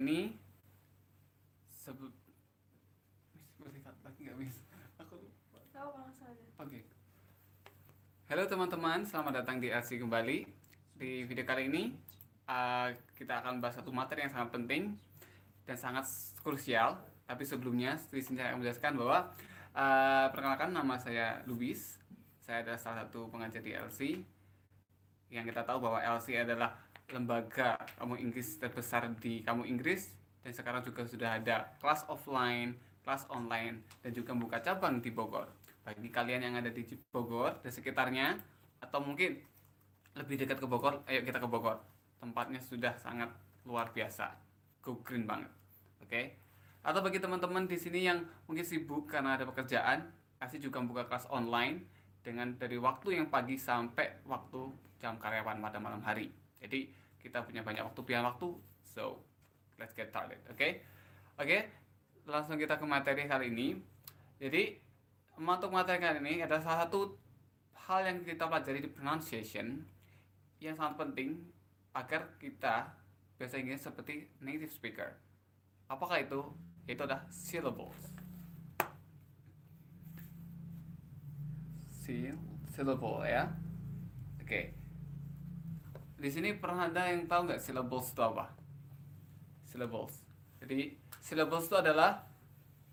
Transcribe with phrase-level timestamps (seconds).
[0.00, 0.32] ini
[1.68, 2.08] sebut
[4.00, 4.64] lagi nggak bisa.
[4.96, 5.20] Aku
[6.56, 6.80] oke.
[8.32, 10.48] Halo teman-teman selamat datang di LC kembali.
[10.96, 11.92] Di video kali ini
[12.48, 14.96] uh, kita akan bahas satu materi yang sangat penting
[15.68, 16.08] dan sangat
[16.40, 16.96] krusial.
[17.28, 19.18] Tapi sebelumnya di sini saya akan menjelaskan bahwa
[19.76, 22.00] uh, perkenalkan nama saya Lubis.
[22.40, 24.16] Saya adalah salah satu pengajar di LC
[25.28, 26.72] yang kita tahu bahwa LC adalah
[27.10, 32.74] lembaga kamu Inggris terbesar di kamu Inggris dan sekarang juga sudah ada kelas offline,
[33.04, 35.50] kelas online dan juga membuka cabang di Bogor.
[35.84, 38.38] Bagi kalian yang ada di Bogor dan sekitarnya
[38.80, 39.36] atau mungkin
[40.16, 41.78] lebih dekat ke Bogor, ayo kita ke Bogor.
[42.18, 43.30] Tempatnya sudah sangat
[43.64, 44.32] luar biasa.
[44.80, 45.52] Go green banget.
[46.00, 46.08] Oke.
[46.08, 46.24] Okay?
[46.80, 50.08] Atau bagi teman-teman di sini yang mungkin sibuk karena ada pekerjaan,
[50.40, 51.84] kasih juga membuka kelas online
[52.24, 56.32] dengan dari waktu yang pagi sampai waktu jam karyawan pada malam hari.
[56.60, 58.56] Jadi kita punya banyak waktu pilihan waktu.
[58.82, 59.20] So
[59.76, 60.40] let's get started.
[60.48, 60.72] Oke, okay?
[61.38, 61.46] oke.
[61.46, 61.60] Okay?
[62.28, 63.78] Langsung kita ke materi kali ini.
[64.40, 64.76] Jadi
[65.36, 67.16] untuk materi kali ini ada salah satu
[67.88, 69.84] hal yang kita pelajari di pronunciation
[70.60, 71.40] yang sangat penting
[71.96, 72.92] agar kita
[73.40, 75.16] bahasa Inggris seperti native speaker.
[75.88, 76.44] Apakah itu?
[76.84, 78.20] Itu adalah syllables.
[82.80, 83.46] syllable ya.
[84.40, 84.46] Oke.
[84.48, 84.79] Okay.
[86.20, 88.52] Di sini pernah ada yang tahu nggak syllables itu apa?
[89.64, 90.20] Syllables.
[90.60, 90.92] Jadi
[91.24, 92.28] syllables itu adalah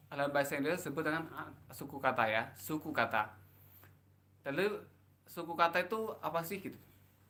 [0.07, 3.27] dalam bahasa Inggris disebut dengan ah, suku kata ya, suku kata.
[4.47, 4.79] Lalu
[5.27, 6.79] suku kata itu apa sih gitu?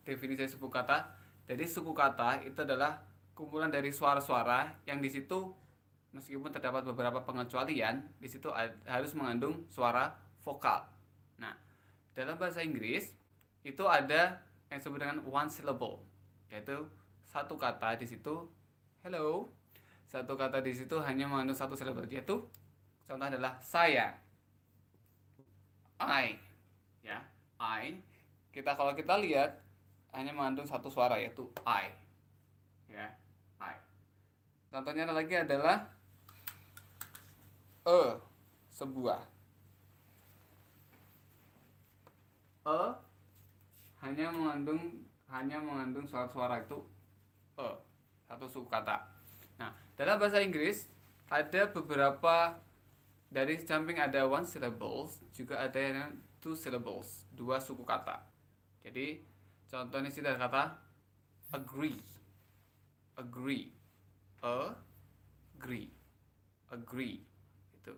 [0.06, 1.09] Definisi suku kata.
[1.50, 3.02] Jadi suku kata itu adalah
[3.34, 5.50] kumpulan dari suara-suara yang di situ
[6.14, 8.54] meskipun terdapat beberapa pengecualian, di situ
[8.86, 10.14] harus mengandung suara
[10.45, 10.86] vokal.
[11.42, 11.58] Nah,
[12.14, 13.14] dalam bahasa Inggris
[13.66, 16.04] itu ada yang disebut dengan one syllable,
[16.52, 16.88] yaitu
[17.28, 18.48] satu kata di situ
[19.04, 19.52] hello.
[20.08, 22.40] Satu kata di situ hanya mengandung satu syllable, yaitu
[23.04, 24.16] contoh adalah saya.
[26.00, 26.40] I.
[27.04, 27.20] Ya,
[27.60, 28.00] I.
[28.52, 29.60] Kita kalau kita lihat
[30.16, 31.92] hanya mengandung satu suara yaitu I.
[32.88, 33.11] Ya,
[33.60, 33.76] I.
[34.72, 35.92] Contohnya lagi adalah
[37.88, 38.00] e
[38.72, 39.23] sebuah
[42.67, 43.07] e
[44.08, 46.80] hanya mengandung hanya mengandung suara-suara itu.
[47.60, 47.68] E
[48.23, 49.04] satu suku kata.
[49.60, 50.88] Nah, dalam bahasa Inggris
[51.28, 52.56] ada beberapa
[53.28, 58.23] dari samping ada one syllables juga ada yang two syllables, dua suku kata.
[58.88, 59.20] Jadi
[59.68, 60.80] contohnya sih dari kata
[61.52, 62.00] agree,
[63.20, 63.76] agree,
[64.39, 65.92] agree,
[66.72, 67.16] agree.
[67.76, 67.95] Itu.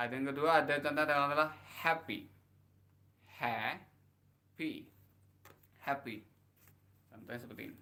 [0.00, 1.46] Ada yang kedua ada contoh kata
[1.84, 2.32] happy,
[4.54, 4.86] happy
[5.82, 6.22] happy.
[7.10, 7.78] Contohnya seperti ini.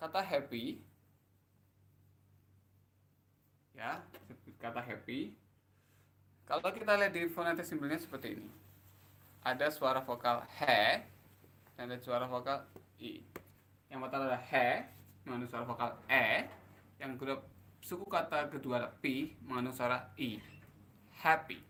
[0.00, 0.80] Kata happy
[3.76, 4.00] ya
[4.56, 5.36] kata happy
[6.48, 8.48] kalau kita lihat di fonetik simpelnya seperti ini.
[9.44, 11.04] Ada suara vokal he
[11.76, 12.64] dan ada suara vokal
[12.96, 13.20] i.
[13.92, 14.88] Yang pertama adalah he
[15.28, 16.48] mengandung suara vokal e.
[16.96, 17.36] Yang kedua
[17.84, 20.40] suku kata kedua adalah p mengandung suara i.
[21.20, 21.60] Happy.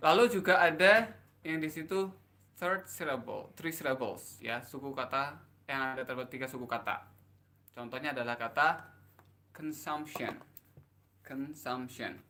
[0.00, 1.12] Lalu juga ada
[1.44, 2.12] yang di situ
[2.60, 7.00] third syllable, three syllables ya, suku kata yang ada terdapat tiga suku kata.
[7.72, 8.84] Contohnya adalah kata
[9.54, 10.36] consumption.
[11.24, 12.20] Consumption.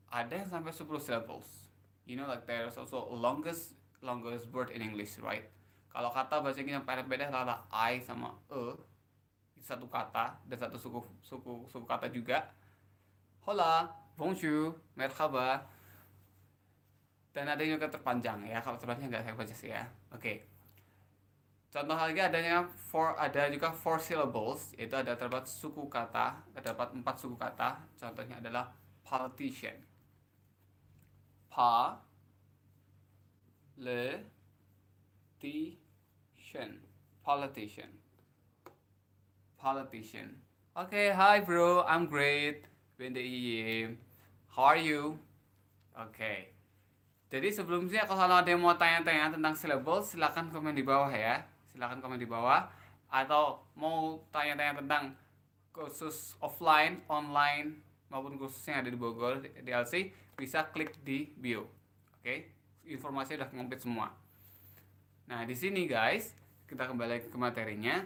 [0.10, 1.50] Ada yang sampai 10 syllables.
[2.06, 3.74] You know like there's also longest
[4.06, 5.50] longest word in English, right?
[5.90, 8.78] Kalau kata bahasa Inggris yang paling beda adalah I sama e
[9.66, 12.46] satu kata dan satu suku suku suku kata juga.
[13.42, 15.66] Hola, bonjour, merhaba.
[17.34, 18.62] Dan ada juga terpanjang ya.
[18.62, 19.84] Kalau terpanjang nggak saya baca sih ya.
[20.14, 20.22] Oke.
[20.22, 20.38] Okay.
[21.76, 27.20] Contoh lagi adanya four ada juga four syllables itu ada terdapat suku kata terdapat empat
[27.20, 28.72] suku kata contohnya adalah
[29.04, 29.76] politician
[31.52, 32.00] pa
[35.38, 36.82] politician
[37.22, 37.92] politician
[39.62, 40.42] politician
[40.76, 42.68] Oke, hi bro, I'm great.
[43.00, 43.96] Bende Iyim.
[44.52, 45.16] How are you?
[45.96, 46.52] Oke.
[47.32, 51.48] Jadi sebelumnya kalau ada yang mau tanya-tanya tentang syllable, silahkan komen di bawah ya.
[51.72, 52.68] Silahkan komen di bawah.
[53.08, 55.16] Atau mau tanya-tanya tentang
[55.72, 57.80] khusus offline, online,
[58.12, 61.72] maupun yang ada di Bogor, DLC, bisa klik di bio.
[62.20, 62.52] Oke,
[62.86, 64.14] informasi udah komplit semua.
[65.26, 66.38] Nah, di sini guys,
[66.70, 68.06] kita kembali ke materinya.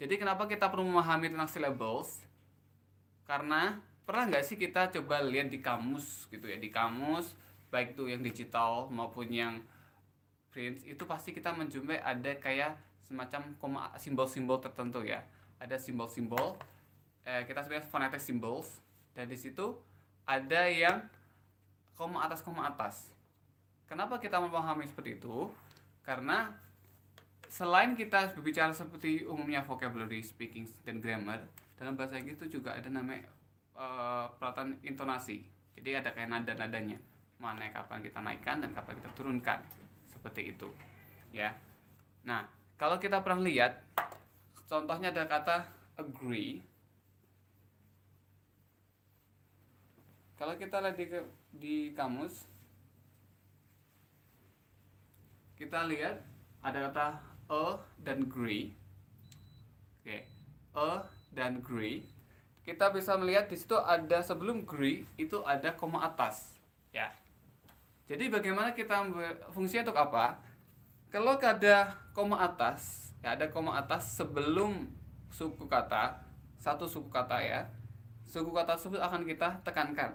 [0.00, 2.24] Jadi kenapa kita perlu memahami tentang syllables?
[3.24, 7.32] Karena pernah nggak sih kita coba lihat di kamus gitu ya, di kamus
[7.72, 9.58] baik itu yang digital maupun yang
[10.54, 15.24] print itu pasti kita menjumpai ada kayak semacam koma simbol-simbol tertentu ya.
[15.58, 16.54] Ada simbol-simbol
[17.24, 18.78] eh, kita sebenarnya phonetic symbols
[19.16, 19.74] dan di situ
[20.28, 21.02] ada yang
[21.98, 23.13] koma atas koma atas.
[23.84, 25.52] Kenapa kita memahami seperti itu?
[26.04, 26.52] Karena
[27.48, 31.44] selain kita berbicara seperti umumnya vocabulary, speaking, dan grammar,
[31.78, 33.28] dalam bahasa Inggris itu juga ada namanya
[33.76, 35.44] uh, peralatan intonasi.
[35.74, 36.98] Jadi ada kayak nada-nadanya.
[37.38, 39.58] Mana kapan kita naikkan dan kapan kita turunkan.
[40.08, 40.70] Seperti itu.
[41.34, 41.52] Ya.
[42.24, 42.46] Nah,
[42.80, 43.84] kalau kita pernah lihat
[44.70, 45.66] contohnya ada kata
[45.98, 46.62] agree.
[50.34, 51.06] Kalau kita lihat di,
[51.54, 52.53] di kamus
[55.64, 56.20] kita lihat
[56.60, 57.06] ada kata
[57.48, 58.76] a dan agree.
[60.04, 60.28] Oke,
[60.76, 62.04] a dan agree.
[62.60, 66.52] Kita bisa melihat di situ ada sebelum agree itu ada koma atas,
[66.92, 67.08] ya.
[68.04, 69.08] Jadi bagaimana kita
[69.56, 70.36] fungsinya untuk apa?
[71.08, 74.92] Kalau ada koma atas, ya ada koma atas sebelum
[75.32, 76.20] suku kata,
[76.60, 77.64] satu suku kata ya.
[78.28, 80.12] Suku kata tersebut akan kita tekankan.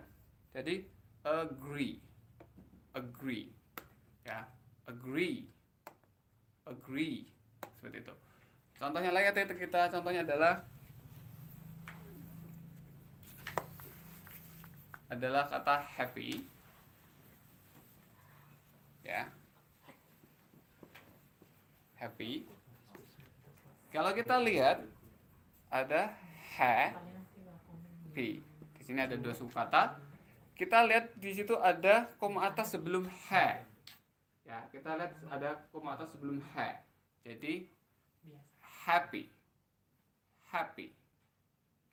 [0.53, 0.85] Jadi
[1.25, 1.97] agree.
[2.93, 3.49] Agree.
[4.21, 4.45] Ya,
[4.89, 5.45] agree.
[6.65, 7.29] Agree.
[7.77, 8.13] Seperti itu.
[8.81, 10.65] Contohnya lagi kita contohnya adalah
[15.09, 16.41] adalah kata happy.
[19.05, 19.29] Ya.
[21.97, 22.45] Happy.
[23.89, 24.85] Kalau kita lihat
[25.69, 26.13] ada
[26.55, 28.39] happy.
[28.77, 29.97] Di sini ada dua suku kata.
[30.53, 33.69] Kita lihat di situ ada koma atas sebelum ha
[34.49, 36.69] ya kita lihat ada koma atas sebelum he.
[37.21, 37.69] Jadi
[38.57, 39.29] happy.
[40.49, 40.89] Happy.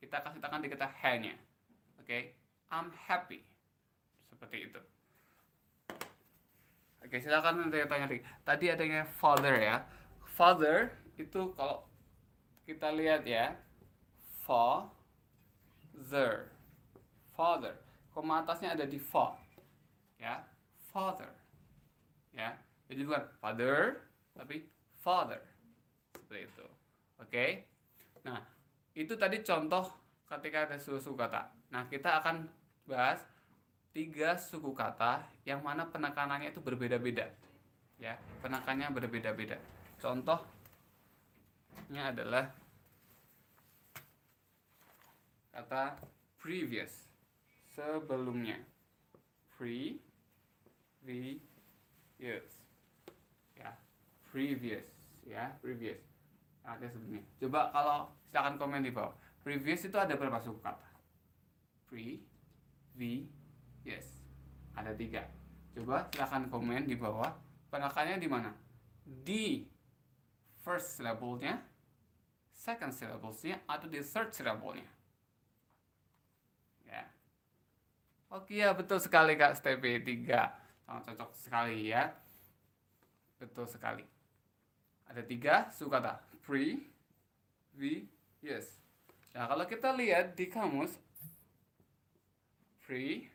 [0.00, 1.37] Kita kasih tekan di kata he nya
[2.00, 2.08] oke?
[2.08, 2.32] Okay?
[2.73, 3.44] I'm happy.
[4.32, 4.81] Seperti itu.
[7.05, 8.25] Oke okay, silakan nanti tanya lagi.
[8.43, 9.85] Tadi adanya father ya.
[10.25, 11.85] Father itu kalau
[12.64, 13.53] kita lihat ya.
[14.49, 16.49] Father.
[17.37, 17.76] Father.
[18.17, 19.37] Koma atasnya ada di fa.
[20.17, 20.41] Ya.
[20.88, 21.35] Father
[22.36, 22.52] ya.
[22.86, 24.04] Jadi bukan father
[24.36, 24.68] tapi
[25.00, 25.40] father.
[26.12, 26.66] Seperti itu.
[27.16, 27.32] Oke?
[27.32, 27.50] Okay?
[28.26, 28.42] nah
[28.92, 29.86] itu tadi contoh
[30.28, 31.48] ketika ada suku kata.
[31.72, 32.44] Nah kita akan
[32.84, 33.24] bahas
[33.96, 37.32] tiga suku kata yang mana penekanannya itu berbeda-beda
[37.96, 38.20] ya.
[38.44, 39.56] Penekanannya berbeda-beda.
[39.96, 42.52] Contohnya adalah
[45.56, 45.96] kata
[46.36, 47.08] previous
[47.72, 48.60] sebelumnya.
[49.56, 49.96] Pre
[52.16, 52.48] previous.
[53.56, 53.70] Ya
[54.32, 54.86] previous
[55.24, 56.00] ya previous.
[56.66, 57.98] Ada sebelumnya coba kalau
[58.32, 59.14] silakan komen di bawah.
[59.44, 60.88] Previous itu ada berapa suku kata?
[61.86, 62.18] Pre
[62.98, 63.00] v
[63.86, 64.26] yes
[64.74, 65.29] ada tiga.
[65.76, 67.31] Coba silakan komen di bawah.
[67.70, 68.50] Penekannya di mana?
[69.05, 69.67] Di
[70.64, 71.62] first syllable-nya
[72.50, 74.88] second syllable-nya atau di third syllable-nya
[76.91, 77.05] ya.
[78.34, 82.14] Oke ya betul sekali kak step 3 sangat cocok sekali ya.
[83.43, 84.06] Betul sekali.
[85.10, 86.78] Ada tiga suku kata pre
[87.74, 88.06] v
[88.40, 88.78] yes.
[89.34, 90.94] Nah kalau kita lihat di kamus
[92.86, 93.26] pre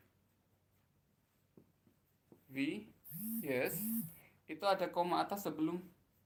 [2.47, 2.87] v
[3.43, 3.75] yes
[4.47, 5.79] itu ada koma atas sebelum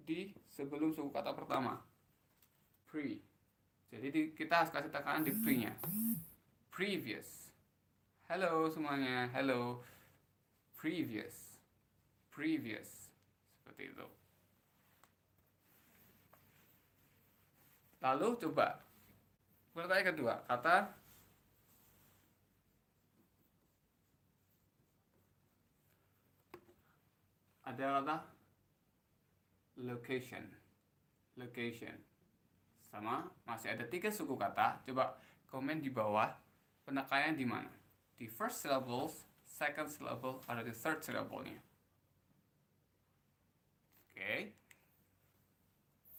[0.06, 1.82] di sebelum suku kata pertama.
[2.86, 3.18] Pre
[3.90, 5.74] jadi di, kita harus kasih tekanan di pre nya
[6.70, 7.50] previous.
[8.26, 9.30] Halo semuanya.
[9.32, 9.86] Halo
[10.76, 11.56] previous
[12.36, 13.08] previous
[13.56, 14.08] seperti itu.
[18.04, 18.84] Lalu coba
[19.72, 20.94] pertanyaan kedua kata
[27.66, 28.16] ada kata
[29.80, 30.46] location
[31.40, 31.96] location.
[32.92, 34.80] Sama masih ada tiga suku kata.
[34.88, 35.20] Coba
[35.52, 36.32] komen di bawah
[36.88, 37.72] penekanannya di mana?
[38.16, 41.56] Di first syllables second syllable ada di third syllable-nya.
[44.12, 44.20] Oke.
[44.20, 44.52] Okay.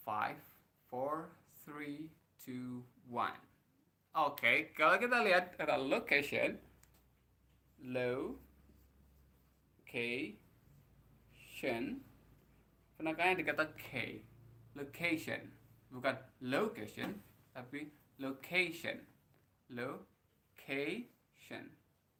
[0.01, 0.41] Five,
[0.89, 1.29] four,
[1.67, 2.09] three,
[2.41, 3.37] two, one.
[4.17, 6.57] Oke, kalau kita lihat ada location,
[7.85, 8.41] location,
[12.97, 14.25] penekanannya di kata K,
[14.73, 15.53] location,
[15.93, 17.21] bukan location,
[17.53, 19.05] tapi location,
[19.69, 21.69] location,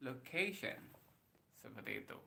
[0.05, 0.96] location,
[1.59, 2.17] seperti itu.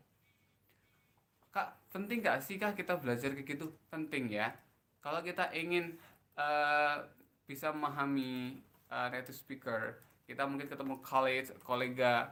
[1.50, 3.66] Kak, penting gak sih kak kita belajar kayak gitu?
[3.90, 4.54] Penting ya.
[5.02, 5.98] Kalau kita ingin
[6.38, 7.02] uh,
[7.50, 9.98] bisa memahami uh, native speaker
[10.30, 12.30] kita mungkin ketemu college kolega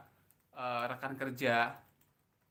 [0.55, 1.75] uh, rekan kerja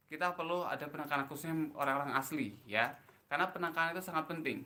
[0.08, 2.92] kita perlu ada penekanan khususnya orang-orang asli ya
[3.32, 4.64] karena penekanan itu sangat penting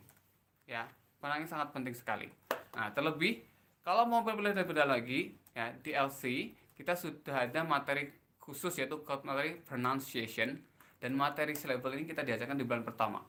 [0.67, 0.87] ya
[1.23, 2.27] penekanan sangat penting sekali
[2.75, 3.43] nah terlebih
[3.87, 8.11] kalau mau lebih lebih lagi ya di LC kita sudah ada materi
[8.53, 10.61] khusus yaitu materi pronunciation
[11.01, 13.25] dan materi syllable ini kita diajarkan di bulan pertama.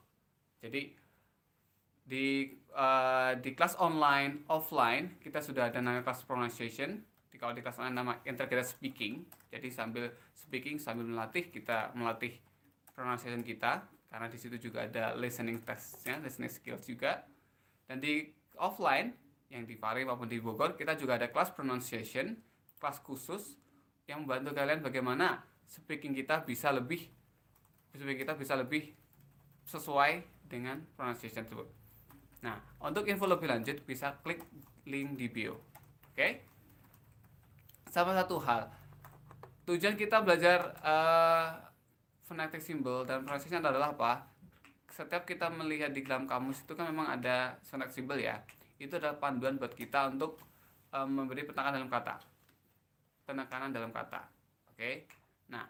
[0.59, 0.91] Jadi
[2.03, 6.99] di uh, di kelas online offline kita sudah ada namanya kelas pronunciation.
[7.31, 9.23] Di kalau di kelas online nama integrated speaking.
[9.47, 12.35] Jadi sambil speaking sambil melatih kita melatih
[12.91, 13.87] pronunciation kita.
[14.11, 17.23] Karena di situ juga ada listening testnya listening skills juga.
[17.87, 18.27] Dan di
[18.59, 19.15] offline
[19.47, 22.35] yang di Pari maupun di Bogor kita juga ada kelas pronunciation
[22.83, 23.62] kelas khusus
[24.09, 27.07] yang membantu kalian bagaimana speaking kita bisa lebih
[27.95, 28.91] speaking kita bisa lebih
[29.63, 31.83] sesuai dengan pronunciation tersebut
[32.43, 34.43] Nah, untuk info lebih lanjut bisa klik
[34.83, 35.55] link di bio.
[35.55, 36.13] Oke?
[36.13, 36.31] Okay?
[37.87, 38.67] Sama satu hal,
[39.63, 41.55] tujuan kita belajar uh,
[42.27, 44.27] phonetic symbol dan prosesnya adalah apa?
[44.91, 48.43] Setiap kita melihat di dalam kamus itu kan memang ada phonetic symbol ya.
[48.75, 50.43] Itu adalah panduan buat kita untuk
[50.91, 52.19] um, memberi penekanan dalam kata.
[53.23, 54.21] Penekanan dalam kata.
[54.71, 54.75] Oke?
[54.75, 54.93] Okay?
[55.51, 55.67] Nah,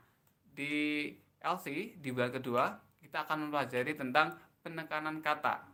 [0.54, 1.10] di
[1.44, 2.72] LC di bulan kedua
[3.04, 5.68] kita akan mempelajari tentang penekanan kata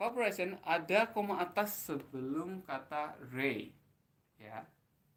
[0.00, 3.68] corporation ada koma atas sebelum kata ray
[4.40, 4.64] ya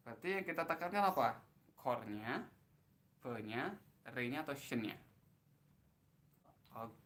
[0.03, 1.39] berarti yang kita tekankan apa
[1.79, 2.43] core-nya
[3.23, 3.71] p-nya
[4.11, 4.99] ray-nya atau shin-nya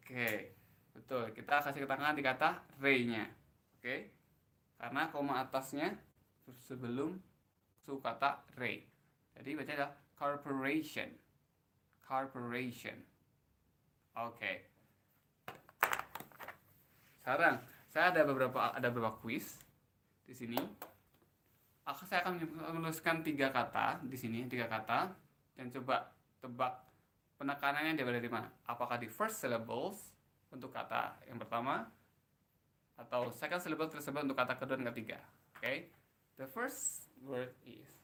[0.08, 0.32] oke
[0.96, 1.24] betul.
[1.36, 3.28] Kita kasih keterangan di kata ray-nya
[3.76, 3.96] oke?
[4.80, 5.92] Karena koma atasnya
[6.64, 7.20] sebelum
[7.84, 8.88] su kata ray
[9.38, 11.08] jadi baca adalah corporation.
[12.02, 12.98] Corporation.
[14.18, 14.66] Oke.
[17.22, 19.62] Sekarang saya ada beberapa ada beberapa quiz
[20.26, 20.58] di sini.
[21.86, 22.42] Aku saya akan
[22.74, 25.14] menuliskan tiga kata di sini tiga kata.
[25.54, 26.10] Dan coba
[26.42, 26.74] tebak
[27.38, 28.50] penekanannya dia di mana.
[28.66, 30.10] Apakah di first syllables
[30.50, 31.86] untuk kata yang pertama
[32.98, 35.22] atau second syllable tersebut untuk kata kedua dan ketiga.
[35.54, 35.76] Oke, okay?
[36.34, 37.98] the first word is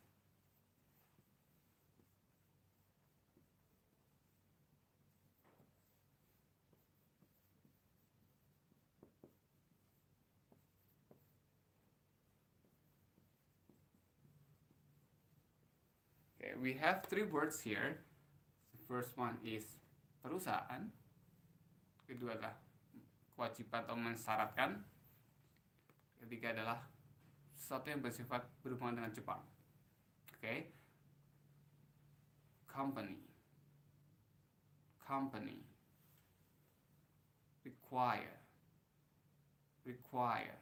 [16.65, 17.99] we have three words here.
[18.85, 19.65] First one is
[20.21, 20.89] perusahaan.
[22.05, 22.57] Kedua adalah
[23.35, 24.85] kewajiban atau mensyaratkan.
[26.21, 26.81] Ketiga adalah
[27.57, 29.43] sesuatu yang bersifat berhubungan dengan Jepang.
[30.37, 30.41] Oke.
[30.41, 30.59] Okay.
[32.69, 33.25] Company.
[35.01, 35.59] Company.
[37.65, 38.37] Require.
[39.85, 40.59] Require.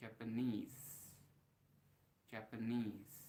[0.00, 1.12] Japanese.
[2.30, 3.20] Japanese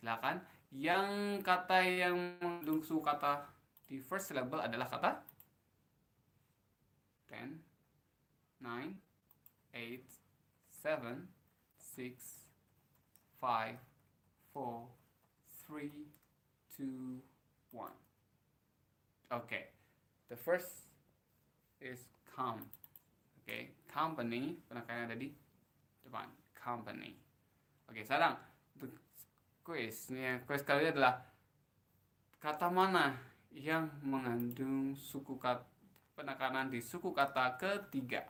[0.00, 3.46] silakan yang kata yang mengandung kata
[3.90, 5.18] di first syllable adalah kata
[7.26, 7.58] 10
[8.62, 8.94] 9
[9.74, 9.98] 8
[10.82, 11.26] 7
[11.98, 12.46] 6
[13.42, 13.78] 5
[14.54, 14.86] 4
[15.66, 15.90] 3
[16.78, 17.18] 2
[17.74, 18.10] 1
[19.30, 19.70] Okay,
[20.26, 20.90] the first
[21.78, 22.66] is come.
[23.42, 25.30] Okay, company penekanan ada di
[26.02, 26.26] depan.
[26.50, 27.14] Company.
[27.86, 28.34] Oke, sekarang
[29.70, 30.10] quiz.
[30.10, 31.22] Nih, quiz kali ini adalah
[32.42, 33.14] kata mana
[33.54, 35.62] yang mengandung suku kata
[36.18, 38.26] penekanan di suku kata ketiga.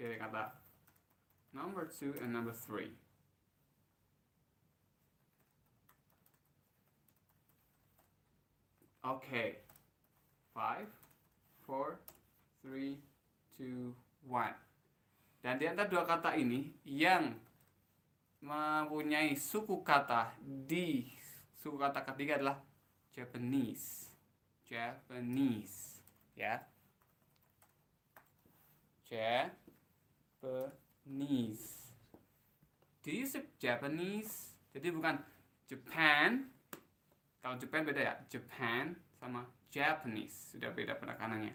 [0.00, 0.56] Dari kata
[1.52, 2.96] number two and number three.
[9.04, 9.60] Okay.
[10.56, 10.88] Five,
[11.68, 12.00] four,
[12.64, 12.96] three,
[13.60, 13.92] two,
[14.24, 14.56] one.
[15.46, 17.30] Dan di antara dua kata ini yang
[18.42, 21.06] mempunyai suku kata di
[21.62, 22.58] suku kata ketiga adalah
[23.14, 24.10] Japanese.
[24.66, 26.02] Japanese.
[26.34, 26.66] Ya.
[30.42, 30.66] Japanese.
[33.06, 34.50] Do you speak Japanese?
[34.74, 35.14] Jadi bukan
[35.70, 36.50] Japan.
[37.38, 38.18] Kalau Japan beda ya.
[38.26, 40.58] Japan sama Japanese.
[40.58, 41.54] Sudah beda penekanannya.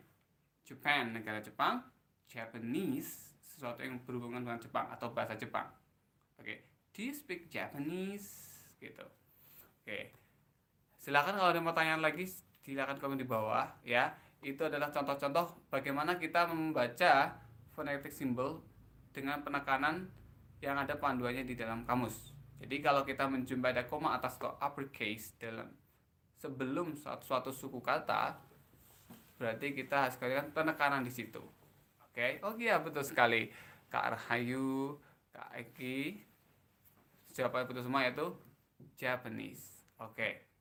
[0.63, 1.83] Japan, negara Jepang.
[2.31, 3.30] Japanese,
[3.61, 5.69] sesuatu yang berhubungan dengan Jepang atau bahasa Jepang.
[6.41, 6.49] Oke.
[6.49, 6.57] Okay.
[6.97, 8.49] Do you speak Japanese?
[8.81, 9.05] Gitu.
[9.05, 9.85] Oke.
[9.85, 10.21] Okay
[11.01, 12.29] silakan kalau ada pertanyaan lagi
[12.61, 14.13] silakan komen di bawah ya
[14.45, 17.41] itu adalah contoh-contoh bagaimana kita membaca
[17.73, 18.61] phonetic symbol
[19.09, 20.13] dengan penekanan
[20.61, 25.33] yang ada panduannya di dalam kamus jadi kalau kita menjumpai ada koma atas atau uppercase
[25.41, 25.73] dalam
[26.37, 28.37] sebelum suatu, suatu suku kata
[29.41, 31.41] berarti kita harus kalian penekanan di situ
[32.11, 32.31] oke okay?
[32.43, 33.47] oh iya betul sekali
[33.87, 34.99] kak Rahayu
[35.31, 36.19] kak Eki
[37.31, 38.35] siapa betul semua yaitu
[38.99, 40.51] Japanese oke okay.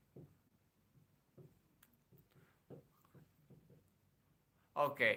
[4.81, 4.97] Oke.
[4.97, 5.15] Okay.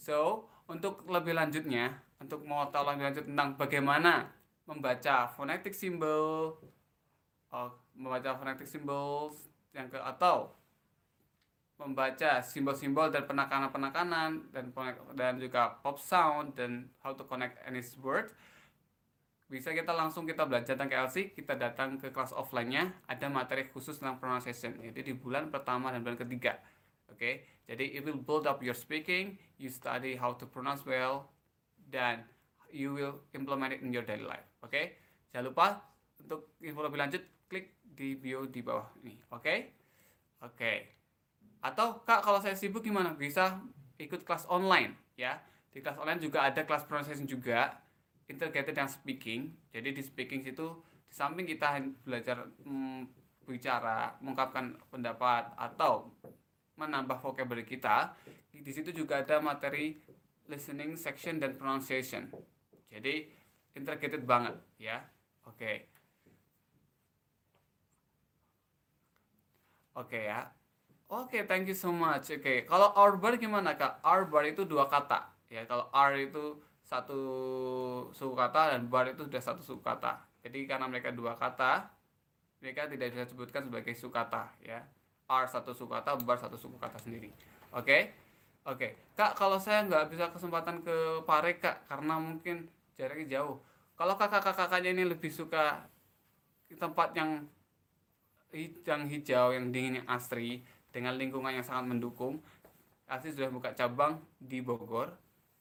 [0.00, 4.32] So, untuk lebih lanjutnya, untuk mau tahu lebih lanjut tentang bagaimana
[4.64, 6.56] membaca phonetic symbol,
[7.52, 9.36] uh, membaca phonetic symbols
[9.76, 10.56] yang ke atau
[11.78, 14.64] membaca simbol-simbol dan penekanan-penekanan dan
[15.14, 18.34] dan juga pop sound dan how to connect any word
[19.48, 23.96] bisa kita langsung kita belajar tentang KLC kita datang ke kelas offline-nya ada materi khusus
[23.96, 26.58] tentang pronunciation jadi di bulan pertama dan bulan ketiga
[27.08, 27.46] oke okay?
[27.64, 31.30] jadi it will build up your speaking you study how to pronounce well
[31.88, 32.26] dan
[32.74, 34.98] you will implement it in your daily life oke okay?
[35.30, 35.66] jangan lupa
[36.18, 39.58] untuk info lebih lanjut klik di bio di bawah ini oke okay?
[40.42, 40.97] oke okay.
[41.58, 43.14] Atau kak kalau saya sibuk gimana?
[43.14, 43.58] Bisa
[43.98, 45.38] ikut kelas online ya.
[45.74, 47.78] Di kelas online juga ada kelas pronunciation juga
[48.30, 49.52] integrated yang speaking.
[49.74, 50.66] Jadi di speaking situ
[51.08, 53.08] di samping kita belajar hmm,
[53.48, 56.12] bicara mengungkapkan pendapat atau
[56.78, 58.14] menambah vocabulary kita
[58.52, 59.98] di situ juga ada materi
[60.46, 62.30] listening section dan pronunciation.
[62.88, 63.28] Jadi
[63.74, 65.02] integrated banget ya.
[65.48, 65.58] Oke.
[65.58, 65.76] Okay.
[69.98, 70.57] oke okay, ya
[71.08, 74.88] oke thank you so much oke kalau our bar gimana kak our bar itu dua
[74.88, 77.20] kata ya kalau R itu satu
[78.16, 80.24] suku kata dan bar itu sudah satu suku kata.
[80.40, 81.84] Jadi karena mereka dua kata,
[82.64, 84.80] mereka tidak bisa disebutkan sebagai suku kata ya.
[85.28, 87.28] R satu suku kata, bar satu suku kata sendiri.
[87.76, 87.84] Oke?
[87.84, 88.02] Okay?
[88.64, 88.76] Oke.
[88.76, 88.90] Okay.
[89.12, 93.60] Kak, kalau saya nggak bisa kesempatan ke Pare Kak karena mungkin jaraknya jauh.
[93.92, 95.84] Kalau kakak-kakaknya ini lebih suka
[96.72, 97.44] tempat yang
[98.88, 100.64] yang hijau, yang dingin, yang asri
[100.98, 102.42] dengan lingkungan yang sangat mendukung.
[103.06, 105.14] Asli sudah buka cabang di Bogor,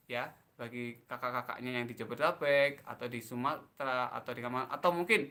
[0.10, 5.30] ya bagi kakak-kakaknya yang di Jabodetabek atau di Sumatera atau di Kamal atau mungkin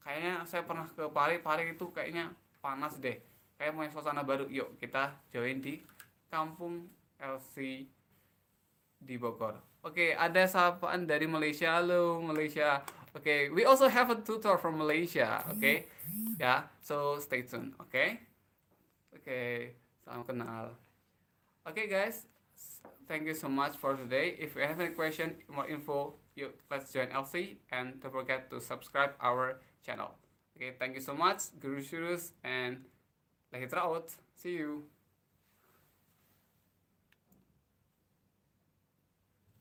[0.00, 2.32] kayaknya saya pernah ke Pari Pari itu kayaknya
[2.64, 3.20] panas deh
[3.60, 5.84] kayak mau suasana baru yuk kita join di
[6.32, 6.88] kampung
[7.20, 7.84] LC
[8.96, 12.80] di Bogor oke okay, ada sapaan dari Malaysia halo Malaysia
[13.12, 15.84] oke okay, we also have a tutor from Malaysia oke okay?
[16.40, 18.27] ya yeah, so stay tune oke okay?
[19.16, 20.76] Okay, salam kenal
[21.66, 22.26] okay, guys
[23.08, 24.36] thank you so much for today.
[24.38, 28.60] If you have any question, more info, you let's join LC and don't forget to
[28.60, 30.12] subscribe our channel.
[30.56, 31.48] Okay, thank you so much.
[31.58, 32.84] Guru Shurus and
[33.52, 34.10] Lahitra out.
[34.36, 34.84] See you.